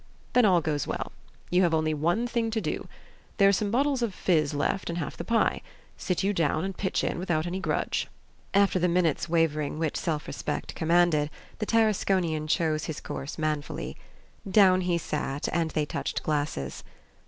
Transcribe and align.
Then 0.33 0.45
all 0.45 0.61
goes 0.61 0.87
well. 0.87 1.11
You 1.51 1.61
have 1.61 1.75
only 1.75 1.93
one 1.93 2.25
thing 2.25 2.49
to 2.49 2.59
do. 2.59 2.87
There 3.37 3.47
are 3.47 3.51
some 3.53 3.69
bottles 3.69 4.01
of 4.01 4.15
fizz 4.15 4.51
left, 4.55 4.89
and 4.89 4.97
half 4.97 5.15
the 5.15 5.23
pie. 5.23 5.61
Sit 5.95 6.23
you 6.23 6.33
down 6.33 6.63
and 6.65 6.75
pitch 6.75 7.03
in 7.03 7.19
without 7.19 7.45
any 7.45 7.59
grudge." 7.59 8.07
After 8.51 8.79
the 8.79 8.87
minute's 8.87 9.29
wavering 9.29 9.77
which 9.77 9.95
self 9.95 10.25
respect 10.25 10.73
commanded, 10.73 11.29
the 11.59 11.67
Tarasconian 11.67 12.47
chose 12.47 12.85
his 12.85 12.99
course 12.99 13.37
manfully. 13.37 13.95
Down 14.49 14.81
he 14.81 14.97
sat, 14.97 15.47
and 15.53 15.69
they 15.69 15.85
touched 15.85 16.23
glasses. 16.23 16.83